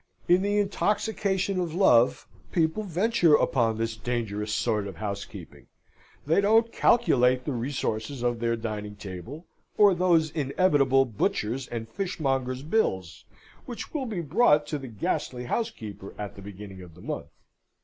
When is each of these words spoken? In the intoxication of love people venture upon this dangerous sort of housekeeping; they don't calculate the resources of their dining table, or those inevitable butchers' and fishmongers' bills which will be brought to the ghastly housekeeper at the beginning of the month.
In 0.27 0.41
the 0.41 0.57
intoxication 0.57 1.59
of 1.59 1.75
love 1.75 2.27
people 2.51 2.81
venture 2.81 3.35
upon 3.35 3.77
this 3.77 3.95
dangerous 3.95 4.51
sort 4.51 4.87
of 4.87 4.95
housekeeping; 4.95 5.67
they 6.25 6.41
don't 6.41 6.71
calculate 6.71 7.45
the 7.45 7.51
resources 7.53 8.23
of 8.23 8.39
their 8.39 8.55
dining 8.55 8.95
table, 8.95 9.45
or 9.77 9.93
those 9.93 10.31
inevitable 10.31 11.05
butchers' 11.05 11.67
and 11.67 11.87
fishmongers' 11.87 12.63
bills 12.63 13.25
which 13.67 13.93
will 13.93 14.07
be 14.07 14.21
brought 14.21 14.65
to 14.65 14.79
the 14.79 14.87
ghastly 14.87 15.43
housekeeper 15.45 16.15
at 16.17 16.35
the 16.35 16.41
beginning 16.41 16.81
of 16.81 16.95
the 16.95 17.01
month. 17.01 17.29